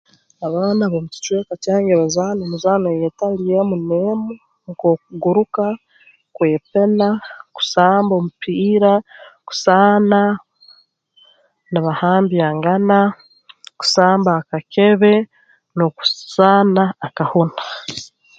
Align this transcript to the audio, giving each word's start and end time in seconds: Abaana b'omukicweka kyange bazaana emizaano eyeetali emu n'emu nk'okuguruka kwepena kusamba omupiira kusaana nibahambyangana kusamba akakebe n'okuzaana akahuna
Abaana 0.47 0.83
b'omukicweka 0.91 1.53
kyange 1.63 1.93
bazaana 2.01 2.41
emizaano 2.45 2.87
eyeetali 2.89 3.43
emu 3.61 3.75
n'emu 3.87 4.31
nk'okuguruka 4.69 5.65
kwepena 6.35 7.07
kusamba 7.55 8.13
omupiira 8.15 8.93
kusaana 9.47 10.19
nibahambyangana 11.71 12.99
kusamba 13.79 14.29
akakebe 14.41 15.13
n'okuzaana 15.75 16.83
akahuna 17.05 17.61